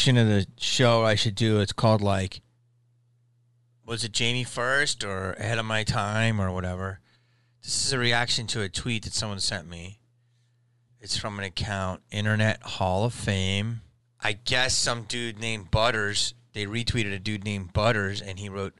[0.00, 1.60] section of the show I should do.
[1.60, 2.40] It's called like,
[3.84, 7.00] was it Jamie first or ahead of my time or whatever?
[7.62, 9.98] This is a reaction to a tweet that someone sent me.
[11.00, 13.82] It's from an account, Internet Hall of Fame.
[14.18, 16.32] I guess some dude named Butters.
[16.54, 18.72] They retweeted a dude named Butters, and he wrote,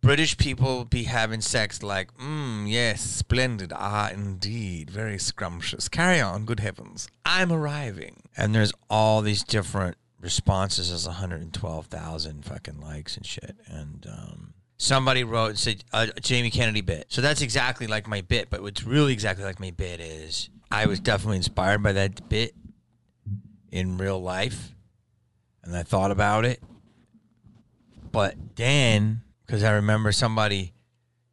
[0.00, 3.72] British people be having sex like, mmm, yes, splendid.
[3.72, 4.90] Ah, indeed.
[4.90, 5.88] Very scrumptious.
[5.88, 7.06] Carry on, good heavens.
[7.24, 8.24] I'm arriving.
[8.36, 10.88] And there's all these different responses.
[10.90, 13.56] There's 112,000 fucking likes and shit.
[13.66, 17.06] And um, somebody wrote said, a Jamie Kennedy bit.
[17.08, 18.50] So that's exactly like my bit.
[18.50, 22.54] But what's really exactly like my bit is I was definitely inspired by that bit
[23.70, 24.74] in real life.
[25.62, 26.60] And I thought about it.
[28.12, 30.72] But then because I remember somebody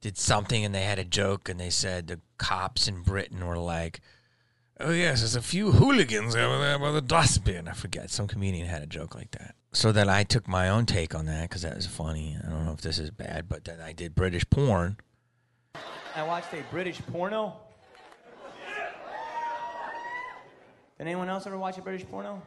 [0.01, 3.57] did something and they had a joke and they said the cops in Britain were
[3.57, 4.01] like,
[4.79, 8.67] "Oh yes, there's a few hooligans over there by the dustbin." I forget some comedian
[8.67, 9.55] had a joke like that.
[9.71, 12.37] So then I took my own take on that because that was funny.
[12.45, 14.97] I don't know if this is bad, but then I did British porn.
[16.15, 17.55] I watched a British porno.
[20.97, 22.41] Did anyone else ever watch a British porno?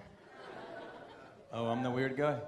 [1.52, 2.38] Oh, I'm the weird guy.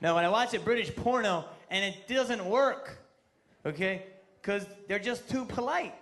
[0.00, 2.98] No, when I watch a British porno and it doesn't work,
[3.64, 4.06] okay?
[4.40, 5.94] Because they're just too polite.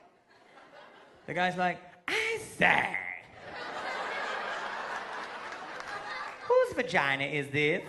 [1.27, 1.79] The guy's like,
[2.09, 2.97] I say.
[6.43, 7.83] Whose vagina is this?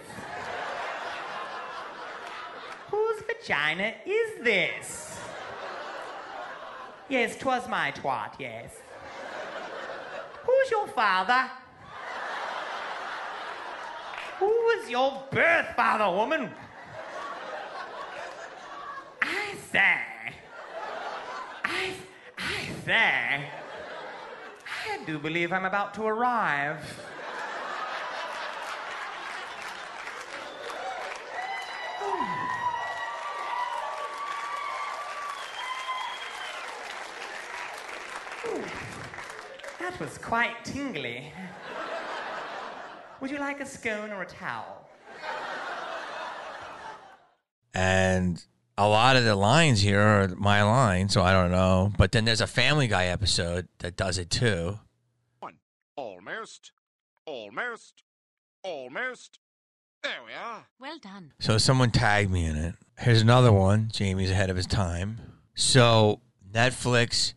[2.90, 5.20] Whose vagina is this?
[7.10, 8.72] Yes, 'twas my twat, yes.
[10.46, 11.50] Who's your father?
[14.40, 16.50] Who was your birth father, woman?
[19.22, 19.98] I say.
[21.66, 21.94] I,
[22.38, 23.46] I say.
[24.92, 26.84] I do believe I'm about to arrive.
[39.80, 41.32] That was quite tingly.
[43.22, 44.90] Would you like a scone or a towel?
[47.74, 48.44] And
[48.78, 51.92] a lot of the lines here are my lines, so I don't know.
[51.98, 54.80] But then there's a Family Guy episode that does it too.
[55.96, 56.72] Almost.
[57.26, 58.04] Almost.
[58.64, 59.40] Almost.
[60.02, 60.66] There we are.
[60.80, 61.34] Well done.
[61.40, 62.76] So someone tagged me in it.
[62.98, 63.90] Here's another one.
[63.92, 65.22] Jamie's ahead of his time.
[65.56, 67.34] So Netflix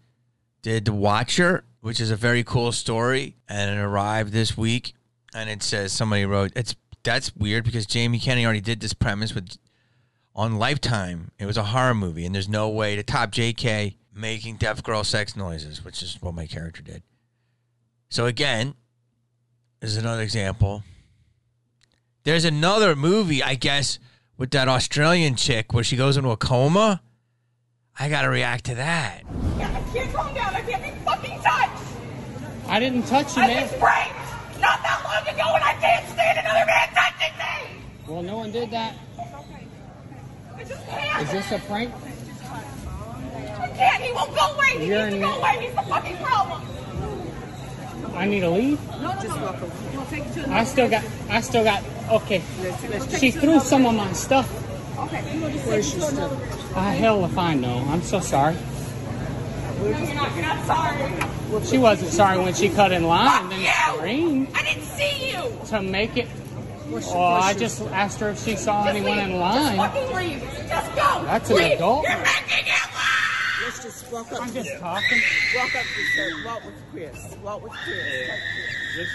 [0.62, 4.94] did The Watcher, which is a very cool story, and it arrived this week.
[5.34, 9.34] And it says somebody wrote it's that's weird because Jamie Kennedy already did this premise
[9.34, 9.58] with
[10.36, 11.30] on Lifetime.
[11.38, 13.96] It was a horror movie, and there's no way to top J.K.
[14.14, 17.02] making deaf girl sex noises, which is what my character did.
[18.10, 18.74] So again,
[19.80, 20.84] is another example.
[22.24, 23.98] There's another movie, I guess,
[24.36, 27.00] with that Australian chick where she goes into a coma.
[27.98, 29.22] I gotta react to that.
[29.58, 30.54] I can't calm down.
[30.54, 31.82] I can't be fucking touched.
[32.68, 33.62] I didn't touch you, I man.
[33.62, 37.84] was raped not that long ago, and I can't stand another man touching me.
[38.06, 38.96] Well, no one did that.
[40.66, 41.22] I just can't.
[41.22, 41.92] Is this a prank?
[43.60, 44.02] I can't.
[44.02, 44.78] He won't go away.
[44.78, 45.58] He You're needs to go away.
[45.66, 46.62] He's the fucking problem.
[48.14, 48.80] I need to leave.
[49.00, 49.70] No, just welcome.
[49.94, 51.04] We'll take you to I still got.
[51.28, 51.82] I still got.
[52.10, 52.42] Okay.
[53.18, 54.48] She threw some of my stuff.
[54.98, 56.36] Okay, you know, just take you to another.
[56.74, 57.84] Ah, hell if I know.
[57.88, 58.54] I'm so sorry.
[58.54, 60.34] No, you're not.
[60.34, 61.64] You're not sorry.
[61.66, 63.96] She wasn't sorry when she cut in line Fuck and then you.
[63.98, 65.58] screamed I didn't see you.
[65.68, 66.28] to make it.
[67.08, 69.26] Oh, I just asked her if she saw Just anyone leave.
[69.26, 69.76] in Just line.
[69.76, 70.40] fucking leave.
[70.68, 71.24] Just go.
[71.24, 72.04] That's an adult.
[72.08, 73.62] You're making it loud.
[73.64, 74.80] Let's just walk up I'm to just them.
[74.80, 75.22] talking.
[75.56, 76.44] Walk up to them.
[76.44, 77.36] Walk with Chris.
[77.42, 78.30] Walk with Chris.
[78.96, 79.12] Just,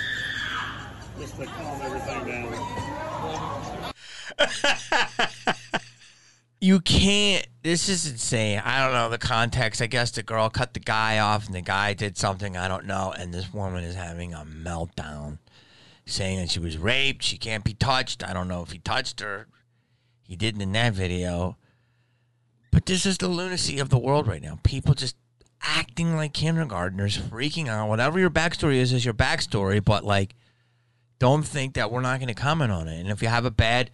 [1.20, 3.94] just to calm everything down.
[6.64, 7.48] You can't.
[7.64, 8.62] This is insane.
[8.64, 9.82] I don't know the context.
[9.82, 12.86] I guess the girl cut the guy off, and the guy did something I don't
[12.86, 13.12] know.
[13.18, 15.40] And this woman is having a meltdown,
[16.06, 17.24] saying that she was raped.
[17.24, 18.24] She can't be touched.
[18.24, 19.48] I don't know if he touched her.
[20.24, 21.58] He didn't in that video.
[22.72, 24.60] But this is the lunacy of the world right now.
[24.64, 25.16] People just
[25.62, 27.90] acting like kindergartners, freaking out.
[27.90, 29.84] Whatever your backstory is, is your backstory.
[29.84, 30.36] But like,
[31.20, 33.00] don't think that we're not going to comment on it.
[33.00, 33.92] And if you have a bad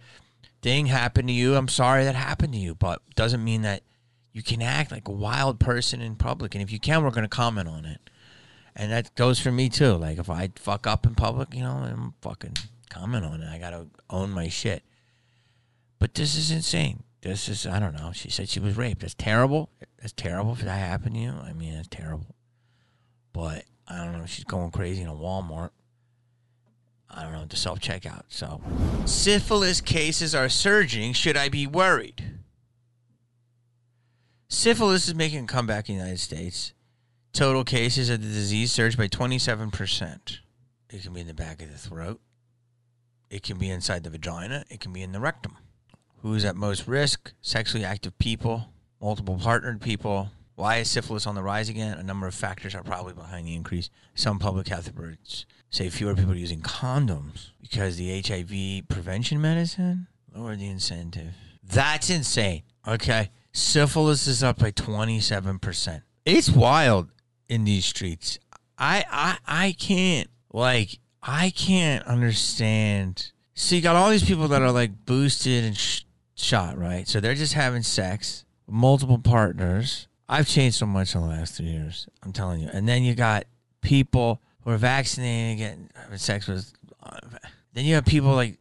[0.62, 3.82] thing happen to you, I'm sorry that happened to you, but doesn't mean that
[4.32, 6.54] you can act like a wild person in public.
[6.54, 7.98] And if you can, we're going to comment on it.
[8.78, 9.94] And that goes for me too.
[9.94, 12.56] Like if I fuck up in public, you know, I'm fucking
[12.88, 13.48] comment on it.
[13.48, 14.84] I got to own my shit.
[15.98, 17.02] But this is insane.
[17.22, 18.12] This is I don't know.
[18.12, 19.00] She said she was raped.
[19.00, 19.68] That's terrible.
[20.00, 21.32] That's terrible if that happened to you.
[21.32, 22.36] I mean, that's terrible.
[23.32, 24.26] But I don't know.
[24.26, 25.70] She's going crazy in a Walmart.
[27.10, 28.24] I don't know, to self checkout.
[28.28, 28.60] So,
[29.06, 31.14] syphilis cases are surging.
[31.14, 32.38] Should I be worried?
[34.48, 36.74] Syphilis is making a comeback in the United States.
[37.32, 40.38] Total cases of the disease surged by 27%.
[40.90, 42.20] It can be in the back of the throat.
[43.30, 44.64] It can be inside the vagina.
[44.70, 45.56] It can be in the rectum.
[46.22, 47.32] Who is at most risk?
[47.42, 50.30] Sexually active people, multiple partnered people.
[50.54, 51.96] Why is syphilis on the rise again?
[51.98, 53.90] A number of factors are probably behind the increase.
[54.14, 60.08] Some public health experts say fewer people are using condoms because the HIV prevention medicine
[60.34, 61.34] lowered the incentive.
[61.62, 62.62] That's insane.
[62.86, 63.30] Okay.
[63.52, 66.02] Syphilis is up by 27%.
[66.24, 67.10] It's wild
[67.48, 68.38] in these streets.
[68.76, 73.32] I I I can't like I can't understand.
[73.54, 76.02] So you got all these people that are like boosted and sh-
[76.36, 77.08] shot, right?
[77.08, 80.06] So they're just having sex, multiple partners.
[80.28, 82.06] I've changed so much in the last three years.
[82.22, 82.68] I'm telling you.
[82.72, 83.44] And then you got
[83.80, 86.72] people who are vaccinated, and getting having sex with.
[87.02, 87.18] Uh,
[87.72, 88.58] then you have people like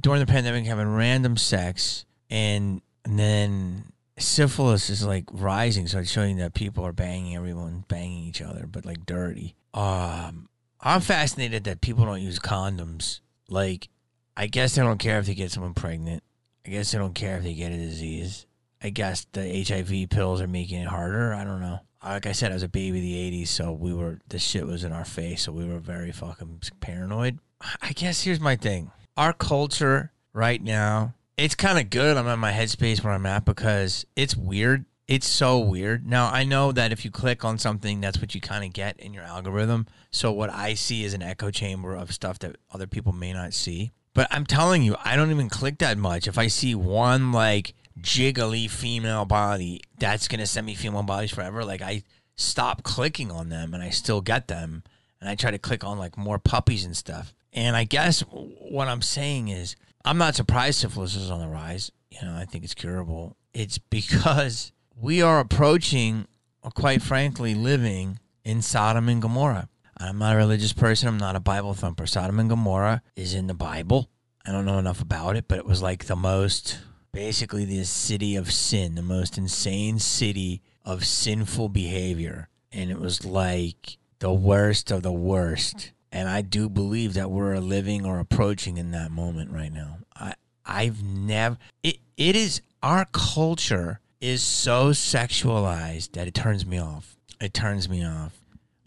[0.00, 3.84] during the pandemic having random sex, and and then
[4.22, 5.86] syphilis is like rising.
[5.86, 9.54] So it's showing that people are banging everyone, banging each other, but like dirty.
[9.74, 10.48] Um,
[10.80, 13.20] I'm fascinated that people don't use condoms.
[13.48, 13.88] Like,
[14.36, 16.22] I guess they don't care if they get someone pregnant.
[16.66, 18.46] I guess they don't care if they get a disease.
[18.82, 21.34] I guess the HIV pills are making it harder.
[21.34, 21.80] I don't know.
[22.02, 24.66] Like I said, I was a baby in the 80s, so we were, this shit
[24.66, 27.38] was in our face, so we were very fucking paranoid.
[27.82, 28.90] I guess here's my thing.
[29.18, 32.16] Our culture right now, it's kind of good.
[32.16, 34.84] I'm in my headspace where I'm at because it's weird.
[35.08, 36.06] It's so weird.
[36.06, 39.00] Now, I know that if you click on something, that's what you kind of get
[39.00, 39.86] in your algorithm.
[40.12, 43.52] So, what I see is an echo chamber of stuff that other people may not
[43.52, 43.90] see.
[44.14, 46.28] But I'm telling you, I don't even click that much.
[46.28, 51.64] If I see one like jiggly female body, that's to send me female bodies forever.
[51.64, 52.04] Like, I
[52.36, 54.82] stop clicking on them and I still get them.
[55.20, 57.34] And I try to click on like more puppies and stuff.
[57.52, 61.90] And I guess what I'm saying is, I'm not surprised syphilis is on the rise.
[62.10, 63.36] You know, I think it's curable.
[63.52, 66.26] It's because we are approaching,
[66.62, 69.68] or quite frankly, living in Sodom and Gomorrah.
[69.98, 71.08] I'm not a religious person.
[71.08, 72.06] I'm not a Bible thumper.
[72.06, 74.08] Sodom and Gomorrah is in the Bible.
[74.46, 76.78] I don't know enough about it, but it was like the most,
[77.12, 82.48] basically, the city of sin, the most insane city of sinful behavior.
[82.72, 85.92] And it was like the worst of the worst.
[86.12, 89.98] And I do believe that we're living or approaching in that moment right now.
[90.14, 90.34] I
[90.64, 97.16] I've never it it is our culture is so sexualized that it turns me off.
[97.40, 98.32] It turns me off.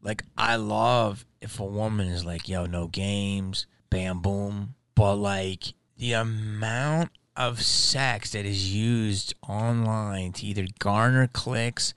[0.02, 4.76] Like I love if a woman is like, yo, no games, bam boom.
[4.96, 11.94] But like the amount of sex that is used online to either garner clicks,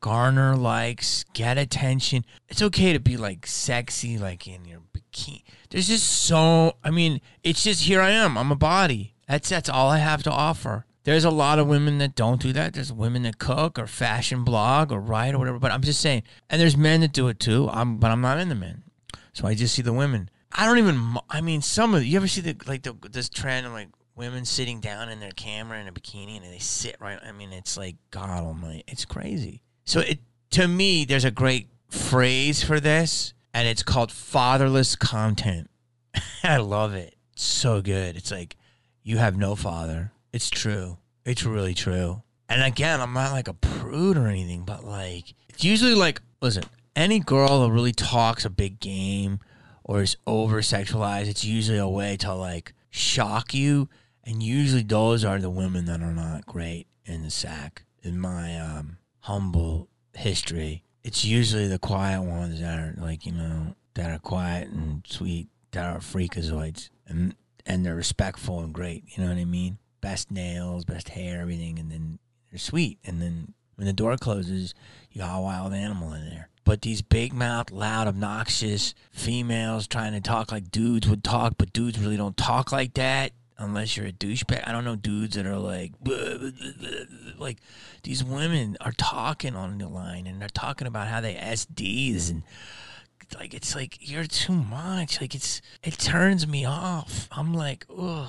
[0.00, 2.24] garner likes, get attention.
[2.48, 5.42] It's okay to be like sexy, like in your bikini.
[5.70, 8.36] There's just so I mean, it's just here I am.
[8.36, 9.14] I'm a body.
[9.28, 10.86] That's that's all I have to offer.
[11.04, 12.74] There's a lot of women that don't do that.
[12.74, 15.58] There's women that cook or fashion blog or write or whatever.
[15.58, 17.70] But I'm just saying, and there's men that do it too.
[17.72, 18.82] I'm, but I'm not in the men,
[19.32, 20.30] so I just see the women.
[20.52, 21.16] I don't even.
[21.30, 24.44] I mean, some of you ever see the like the, this trend of like women
[24.44, 27.18] sitting down in their camera in a bikini and they sit right.
[27.24, 28.84] I mean, it's like God Almighty.
[28.86, 29.62] It's crazy.
[29.84, 30.18] So it
[30.50, 35.70] to me, there's a great phrase for this, and it's called fatherless content.
[36.42, 37.16] I love it.
[37.32, 38.16] It's so good.
[38.16, 38.56] It's like
[39.02, 40.12] you have no father.
[40.32, 40.98] It's true.
[41.24, 42.22] It's really true.
[42.48, 46.64] And again, I'm not like a prude or anything, but like it's usually like listen,
[46.96, 49.40] any girl that really talks a big game
[49.84, 53.88] or is over sexualized, it's usually a way to like shock you.
[54.24, 57.84] And usually those are the women that are not great in the sack.
[58.02, 58.98] In my um,
[59.30, 64.68] humble history, it's usually the quiet ones that are like, you know, that are quiet
[64.68, 66.90] and sweet, that are freakazoids.
[67.06, 67.34] And
[67.64, 69.04] and they're respectful and great.
[69.08, 69.78] You know what I mean?
[70.00, 72.18] Best nails, best hair, everything, and then
[72.50, 72.98] they're sweet.
[73.04, 74.74] And then when the door closes,
[75.12, 76.48] you got a wild animal in there.
[76.64, 81.72] But these big mouth, loud, obnoxious females trying to talk like dudes would talk, but
[81.72, 84.66] dudes really don't talk like that unless you're a douchebag.
[84.66, 85.92] I don't know dudes that are like,
[87.38, 87.58] like
[88.02, 92.42] these women are talking on the line and they're talking about how they SDs and
[93.34, 95.20] like it's like you're too much.
[95.20, 97.28] Like it's it turns me off.
[97.30, 98.28] I'm like, ugh.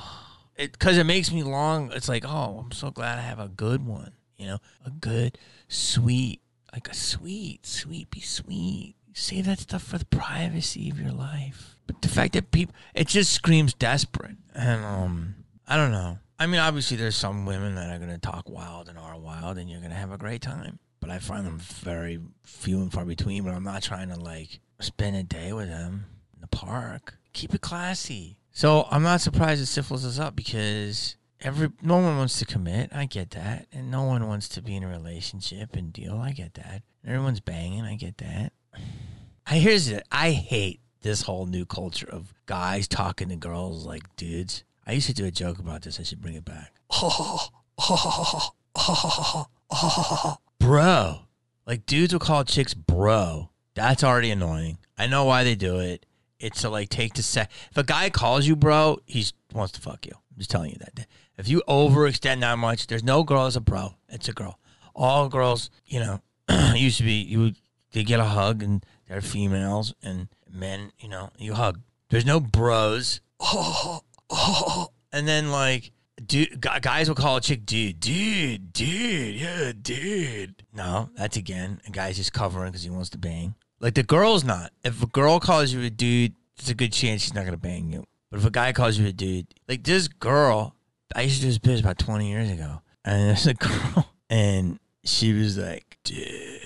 [0.55, 1.91] It because it makes me long.
[1.93, 4.13] It's like, oh, I'm so glad I have a good one.
[4.37, 6.41] You know, a good, sweet,
[6.73, 8.95] like a sweet, sweet, be sweet.
[9.13, 11.75] Save that stuff for the privacy of your life.
[11.91, 14.37] But the fact that people, it just screams desperate.
[14.55, 15.35] And um,
[15.67, 16.19] I don't know.
[16.39, 19.69] I mean, obviously, there's some women that are gonna talk wild and are wild, and
[19.69, 20.79] you're gonna have a great time.
[21.01, 23.43] But I find them very few and far between.
[23.43, 27.15] But I'm not trying to like spend a day with them in the park.
[27.33, 28.37] Keep it classy.
[28.51, 32.91] So I'm not surprised that syphilis is up because every no one wants to commit.
[32.93, 36.15] I get that, and no one wants to be in a relationship and deal.
[36.15, 36.83] I get that.
[37.05, 37.81] Everyone's banging.
[37.81, 38.53] I get that.
[39.45, 40.07] I here's it.
[40.09, 44.63] I hate this whole new culture of guys talking to girls like dudes.
[44.85, 45.99] I used to do a joke about this.
[45.99, 46.73] I should bring it back.
[50.59, 51.19] bro.
[51.65, 53.49] Like dudes will call chicks bro.
[53.73, 54.77] That's already annoying.
[54.97, 56.05] I know why they do it.
[56.39, 57.51] It's to like take the set.
[57.69, 60.13] If a guy calls you bro, he wants to fuck you.
[60.13, 61.07] I'm just telling you that.
[61.37, 63.95] If you overextend that much, there's no girl as a bro.
[64.09, 64.59] It's a girl.
[64.95, 66.21] All girls, you know,
[66.75, 67.53] used to be you.
[67.93, 70.91] They get a hug and they're females and men.
[70.99, 71.79] You know, you hug.
[72.09, 73.21] There's no bros.
[73.39, 75.91] Oh, oh, And then like,
[76.23, 80.63] dude, guys will call a chick dude, dude, dude, yeah, dude.
[80.73, 83.55] No, that's again a guy's just covering because he wants to bang.
[83.79, 84.71] Like the girl's not.
[84.83, 87.91] If a girl calls you a dude, there's a good chance she's not gonna bang
[87.91, 88.03] you.
[88.29, 90.75] But if a guy calls you a dude, like this girl,
[91.15, 94.79] I used to do this biz about 20 years ago, and there's a girl, and
[95.03, 96.61] she was like, dude,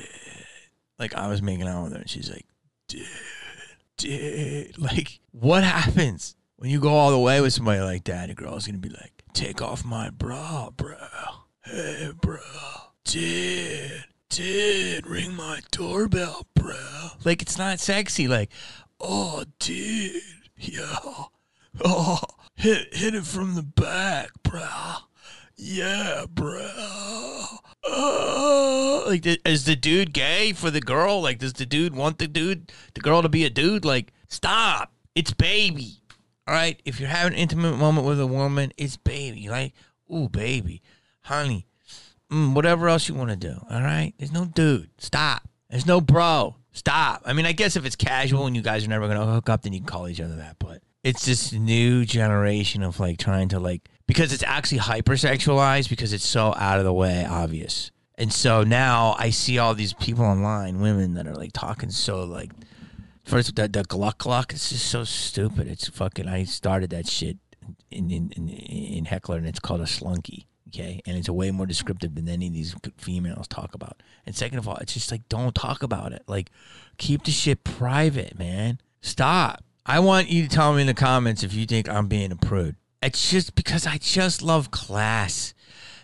[1.00, 2.46] like I was making out with her, and she's like,
[2.88, 3.08] dude,
[3.98, 8.30] dude, like what happens when you go all the way with somebody like that?
[8.30, 10.96] A girl's gonna be like, take off my bra, bro.
[11.64, 12.40] Hey, bro,
[13.04, 16.76] dude, dude, ring my doorbell, bro.
[17.24, 18.28] Like it's not sexy.
[18.28, 18.52] Like,
[19.00, 20.22] oh, dude,
[20.58, 21.00] yeah,
[21.84, 22.20] oh,
[22.56, 24.68] hit hit it from the back, bro.
[25.58, 26.70] Yeah, bro.
[29.06, 31.22] Like, is the dude gay for the girl?
[31.22, 33.86] Like, does the dude want the dude, the girl to be a dude?
[33.86, 34.92] Like, stop.
[35.14, 36.02] It's baby.
[36.48, 36.82] All right.
[36.86, 39.48] If you're having an intimate moment with a woman, it's baby.
[39.48, 39.74] Like,
[40.12, 40.82] ooh, baby,
[41.22, 41.68] honey,
[42.32, 43.56] mm, whatever else you want to do.
[43.70, 44.14] All right.
[44.18, 44.90] There's no dude.
[44.98, 45.48] Stop.
[45.70, 46.56] There's no bro.
[46.72, 47.22] Stop.
[47.26, 49.62] I mean, I guess if it's casual and you guys are never gonna hook up,
[49.62, 50.58] then you can call each other that.
[50.60, 56.14] But it's this new generation of like trying to like because it's actually hypersexualized because
[56.14, 57.92] it's so out of the way obvious.
[58.18, 62.24] And so now I see all these people online, women that are like talking so
[62.24, 62.52] like
[63.26, 64.54] first the, the gluck gluck.
[64.54, 65.68] It's just so stupid.
[65.68, 66.28] It's fucking.
[66.28, 67.38] I started that shit
[67.92, 70.48] in in, in in Heckler, and it's called a slunky.
[70.70, 74.02] Okay, and it's a way more descriptive than any of these females talk about.
[74.26, 76.24] And second of all, it's just like don't talk about it.
[76.28, 76.52] Like
[76.98, 78.80] keep the shit private, man.
[79.02, 79.64] Stop.
[79.86, 82.36] I want you to tell me in the comments if you think I'm being a
[82.36, 82.76] prude.
[83.06, 85.54] It's just because I just love class.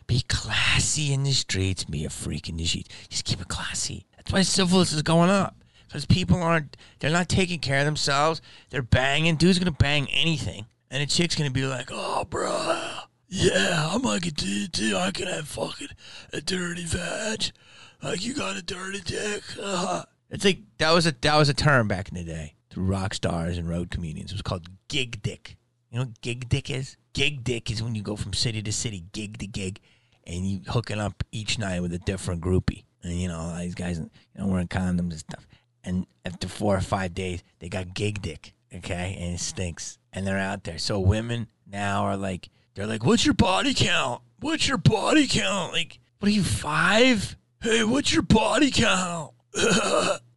[0.06, 2.90] Be classy in the streets, be a freak in the sheets.
[3.10, 4.06] Just keep it classy.
[4.16, 5.56] That's why syphilis is going up.
[5.88, 8.40] Because people aren't, they're not taking care of themselves.
[8.70, 9.38] They're banging.
[9.38, 10.68] Dude's gonna bang anything.
[10.92, 14.96] And a chick's gonna be like, oh, bro, yeah, I'm like a dude too.
[14.96, 15.88] I can have fucking
[16.32, 17.46] a dirty vag.
[18.04, 19.42] Like you got a dirty dick.
[19.60, 20.04] Uh.
[20.34, 23.14] It's like that was a that was a term back in the day through rock
[23.14, 24.32] stars and road comedians.
[24.32, 25.58] It was called gig dick.
[25.92, 26.96] You know gig dick is?
[27.14, 29.80] Gig dick is when you go from city to city, gig to gig,
[30.26, 32.86] and you hooking up each night with a different groupie.
[33.04, 35.46] And you know, these guys you know wearing condoms and stuff.
[35.84, 38.54] And after four or five days, they got gig dick.
[38.74, 39.98] Okay, and it stinks.
[40.14, 40.78] And they're out there.
[40.78, 44.22] So women now are like, they're like, "What's your body count?
[44.40, 45.74] What's your body count?
[45.74, 47.36] Like, what are you five?
[47.62, 49.34] Hey, what's your body count?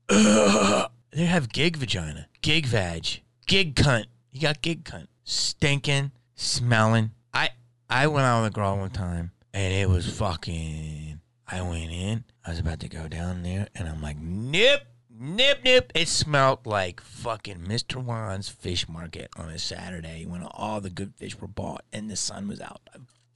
[0.09, 4.07] they have gig vagina, gig vag, gig cunt.
[4.33, 7.11] You got gig cunt, stinking, smelling.
[7.33, 7.51] I
[7.89, 11.21] I went out with a girl one time, and it was fucking.
[11.47, 12.25] I went in.
[12.47, 15.93] I was about to go down there, and I'm like, nip, nip, nip.
[15.95, 18.03] It smelled like fucking Mr.
[18.03, 22.17] Juan's fish market on a Saturday when all the good fish were bought and the
[22.17, 22.81] sun was out.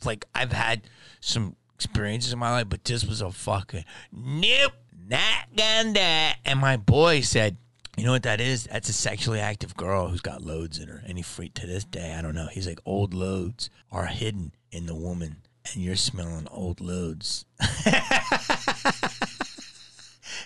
[0.04, 0.82] Like I've had
[1.20, 4.72] some experiences in my life, but this was a fucking nip,
[5.06, 6.34] not gonna.
[6.44, 7.56] And my boy said,
[7.98, 8.64] "You know what that is?
[8.64, 11.84] That's a sexually active girl who's got loads in her." And he freaked to this
[11.84, 12.14] day.
[12.14, 12.48] I don't know.
[12.50, 15.36] He's like, old loads are hidden in the woman,
[15.72, 17.44] and you're smelling old loads.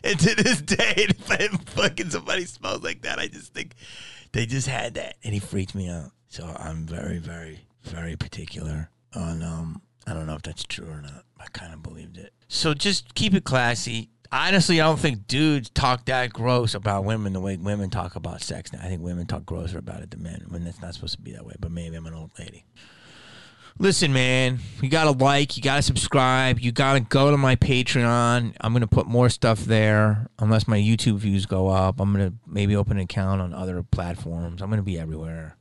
[0.04, 3.74] and to this day, if I fucking somebody smells like that, I just think
[4.32, 6.10] they just had that, and he freaked me out.
[6.28, 9.42] So I'm very, very, very particular on.
[9.42, 11.24] um I don't know if that's true or not.
[11.38, 12.32] I kind of believed it.
[12.48, 14.10] So just keep it classy.
[14.34, 18.40] Honestly, I don't think dudes talk that gross about women the way women talk about
[18.40, 18.78] sex now.
[18.82, 21.32] I think women talk grosser about it than men when it's not supposed to be
[21.32, 21.54] that way.
[21.60, 22.64] But maybe I'm an old lady.
[23.78, 27.36] Listen, man, you got to like, you got to subscribe, you got to go to
[27.36, 28.54] my Patreon.
[28.58, 32.00] I'm to put more stuff there unless my YouTube views go up.
[32.00, 34.62] I'm to maybe open an account on other platforms.
[34.62, 35.56] I'm to be everywhere.